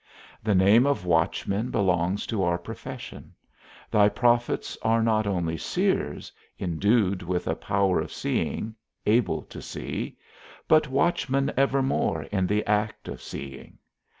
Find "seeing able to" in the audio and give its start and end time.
8.11-9.61